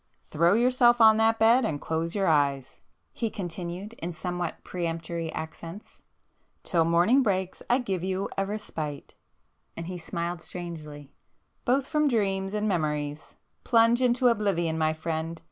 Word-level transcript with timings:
"Throw 0.25 0.55
yourself 0.55 0.99
on 0.99 1.17
that 1.17 1.37
bed 1.37 1.63
and 1.63 1.79
close 1.79 2.15
your 2.15 2.25
eyes,"—he 2.25 3.29
continued 3.29 3.93
in 3.99 4.11
somewhat 4.13 4.63
peremptory 4.63 5.31
accents—"Till 5.31 6.85
morning 6.85 7.21
breaks 7.21 7.61
I 7.69 7.77
give 7.77 8.03
you 8.03 8.27
a 8.35 8.43
respite,—" 8.47 9.13
and 9.77 9.85
he 9.85 9.99
smiled 9.99 10.41
strangely—"both 10.41 11.85
from 11.85 12.07
dreams 12.07 12.55
and 12.55 12.67
memories! 12.67 13.35
Plunge 13.63 14.01
into 14.01 14.27
Oblivion, 14.27 14.75
my 14.79 14.91
friend! 14.93 15.39